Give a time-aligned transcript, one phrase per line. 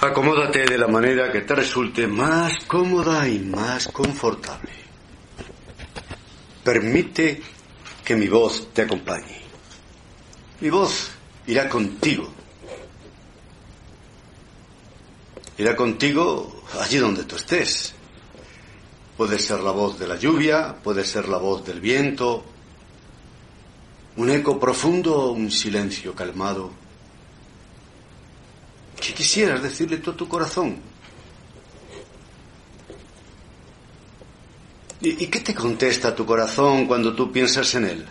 [0.00, 4.70] Acomódate de la manera que te resulte más cómoda y más confortable.
[6.62, 7.42] Permite
[8.04, 9.40] que mi voz te acompañe.
[10.60, 11.10] Mi voz
[11.48, 12.32] irá contigo.
[15.58, 17.92] Irá contigo allí donde tú estés.
[19.16, 22.44] Puede ser la voz de la lluvia, puede ser la voz del viento,
[24.16, 26.70] un eco profundo o un silencio calmado.
[29.08, 30.76] ¿Qué quisieras decirle a tu corazón?
[35.00, 38.06] ¿Y, y qué te contesta tu corazón cuando tú piensas en él?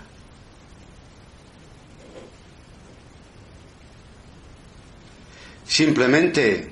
[5.68, 6.72] Simplemente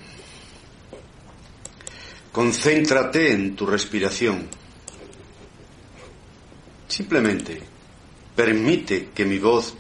[2.32, 4.50] concéntrate en tu respiración.
[6.88, 7.62] Simplemente
[8.36, 9.76] permite que mi voz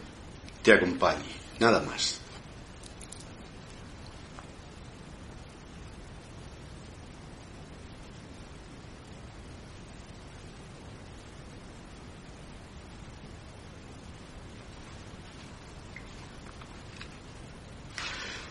[0.61, 2.21] te acompañe, nada más.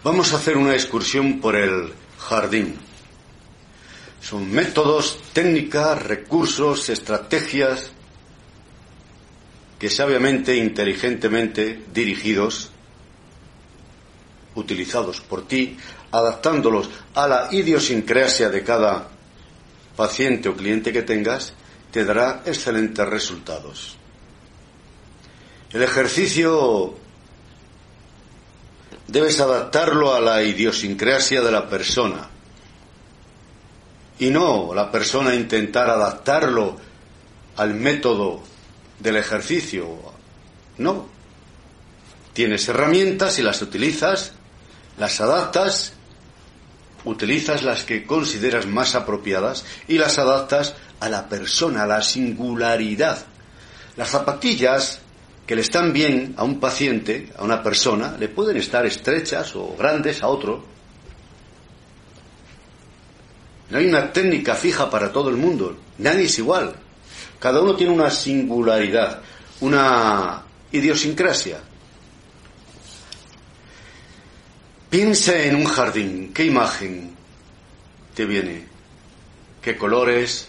[0.05, 2.77] Vamos a hacer una excursión por el jardín.
[4.21, 7.91] Son métodos, técnicas, recursos, estrategias
[9.79, 12.71] que sabiamente, inteligentemente dirigidos,
[14.55, 15.79] utilizados por ti,
[16.11, 19.09] adaptándolos a la idiosincrasia de cada
[19.97, 21.55] paciente o cliente que tengas,
[21.91, 23.97] te dará excelentes resultados.
[25.73, 27.04] El ejercicio
[29.07, 32.29] debes adaptarlo a la idiosincrasia de la persona.
[34.19, 36.77] Y no la persona intentar adaptarlo
[37.57, 38.43] al método
[38.99, 39.99] del ejercicio.
[40.79, 41.09] No.
[42.33, 44.33] Tienes herramientas y las utilizas,
[44.99, 45.93] las adaptas,
[47.05, 53.25] utilizas las que consideras más apropiadas y las adaptas a la persona, a la singularidad.
[53.97, 55.01] Las zapatillas
[55.47, 59.77] que le están bien a un paciente, a una persona, le pueden estar estrechas o
[59.77, 60.65] grandes a otro.
[63.71, 66.75] No hay una técnica fija para todo el mundo, nadie es igual.
[67.39, 69.21] Cada uno tiene una singularidad,
[69.61, 71.61] una idiosincrasia.
[74.89, 77.15] Piensa en un jardín, ¿qué imagen
[78.15, 78.65] te viene?
[79.61, 80.49] ¿Qué colores,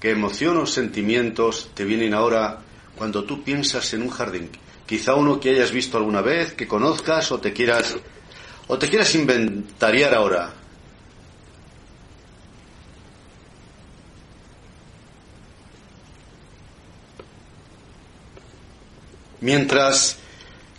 [0.00, 2.64] qué emoción o sentimientos te vienen ahora
[2.96, 4.50] cuando tú piensas en un jardín?
[4.86, 7.96] Quizá uno que hayas visto alguna vez, que conozcas o te quieras
[8.66, 10.52] o te quieras inventariar ahora.
[19.40, 20.18] Mientras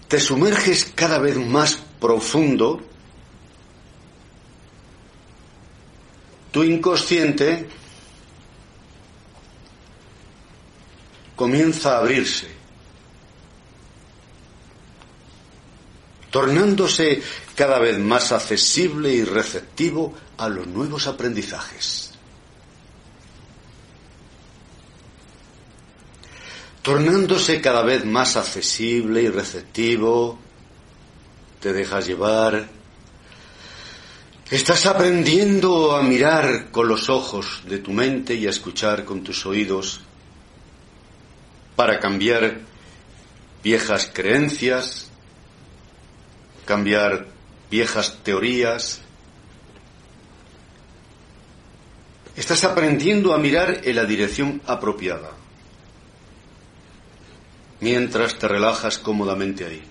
[0.08, 2.82] te sumerges cada vez más profundo,
[6.52, 7.68] tu inconsciente
[11.41, 12.46] comienza a abrirse,
[16.29, 17.19] tornándose
[17.56, 22.12] cada vez más accesible y receptivo a los nuevos aprendizajes.
[26.84, 30.38] tornándose cada vez más accesible y receptivo,
[31.59, 32.69] te dejas llevar,
[34.50, 39.46] estás aprendiendo a mirar con los ojos de tu mente y a escuchar con tus
[39.46, 40.01] oídos
[41.81, 42.59] para cambiar
[43.64, 45.09] viejas creencias,
[46.63, 47.25] cambiar
[47.72, 49.01] viejas teorías.
[52.36, 55.31] Estás aprendiendo a mirar en la dirección apropiada
[57.80, 59.81] mientras te relajas cómodamente ahí.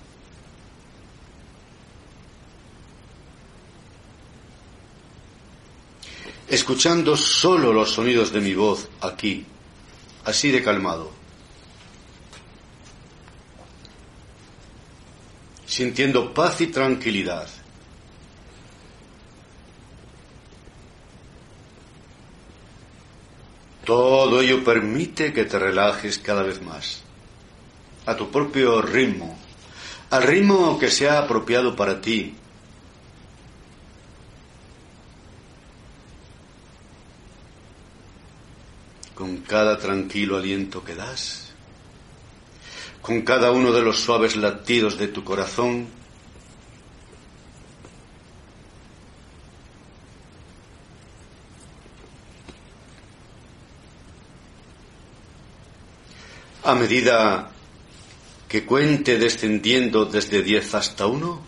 [6.47, 9.45] Escuchando solo los sonidos de mi voz aquí,
[10.25, 11.19] así de calmado.
[15.71, 17.49] sintiendo paz y tranquilidad.
[23.85, 27.03] Todo ello permite que te relajes cada vez más,
[28.05, 29.39] a tu propio ritmo,
[30.11, 32.35] al ritmo que sea apropiado para ti.
[39.15, 41.50] Con cada tranquilo aliento que das,
[43.03, 45.89] con cada uno de los suaves latidos de tu corazón,
[56.63, 57.51] a medida
[58.49, 61.41] que cuente descendiendo desde diez hasta uno,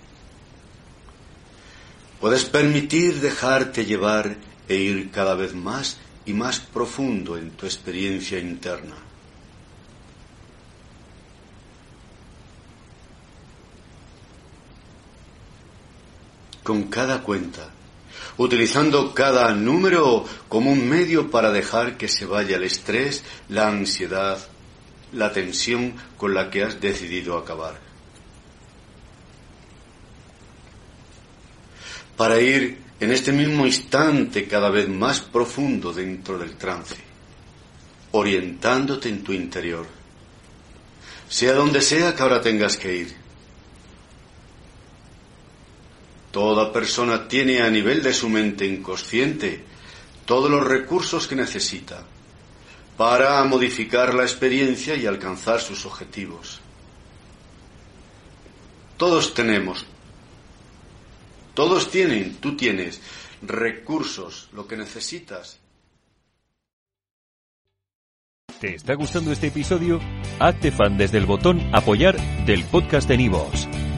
[2.21, 4.37] puedes permitir dejarte llevar
[4.69, 9.12] e ir cada vez más y más profundo en tu experiencia interna.
[16.63, 17.71] Con cada cuenta,
[18.37, 24.39] utilizando cada número como un medio para dejar que se vaya el estrés, la ansiedad,
[25.13, 27.79] la tensión con la que has decidido acabar.
[32.17, 36.97] Para ir en este mismo instante cada vez más profundo dentro del trance,
[38.13, 39.87] orientándote en tu interior,
[41.29, 43.22] sea donde sea que ahora tengas que ir.
[46.33, 49.65] Toda persona tiene a nivel de su mente inconsciente
[50.25, 52.05] todos los recursos que necesita
[52.97, 56.61] para modificar la experiencia y alcanzar sus objetivos.
[58.97, 59.87] Todos tenemos
[61.55, 63.01] todos tienen, tú tienes
[63.43, 65.61] recursos, lo que necesitas.
[68.61, 70.01] ¿Te está gustando este episodio?
[70.39, 73.69] Hazte fan desde el botón apoyar del podcast de Nivos.